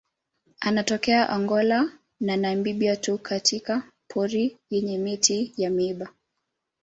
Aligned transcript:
Anatokea 0.59 1.29
Angola 1.29 1.91
na 2.19 2.37
Namibia 2.37 2.95
tu 2.95 3.17
katika 3.17 3.83
pori 4.07 4.57
yenye 4.69 4.97
miti 4.97 5.53
ya 5.57 5.69
miiba. 5.69 6.13